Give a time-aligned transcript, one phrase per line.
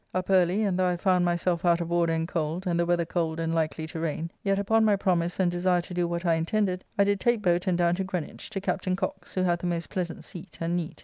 [0.15, 3.05] Up early, and though I found myself out of order and cold, and the weather
[3.05, 6.33] cold and likely to rain, yet upon my promise and desire to do what I
[6.33, 9.67] intended, I did take boat and down to Greenwich, to Captain Cocke's, who hath a
[9.67, 10.99] most pleasant seat, and neat.